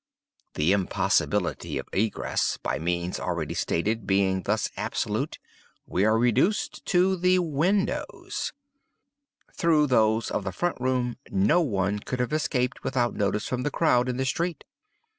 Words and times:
The 0.55 0.71
impossibility 0.71 1.77
of 1.77 1.87
egress, 1.93 2.57
by 2.57 2.79
means 2.79 3.19
already 3.19 3.53
stated, 3.53 4.07
being 4.07 4.41
thus 4.41 4.71
absolute, 4.75 5.37
we 5.85 6.05
are 6.05 6.17
reduced 6.17 6.83
to 6.87 7.15
the 7.15 7.37
windows. 7.37 8.51
Through 9.53 9.85
those 9.85 10.31
of 10.31 10.43
the 10.43 10.51
front 10.51 10.79
room 10.81 11.17
no 11.29 11.61
one 11.61 11.99
could 11.99 12.19
have 12.19 12.33
escaped 12.33 12.83
without 12.83 13.13
notice 13.13 13.47
from 13.47 13.61
the 13.61 13.69
crowd 13.69 14.09
in 14.09 14.17
the 14.17 14.25
street. 14.25 14.63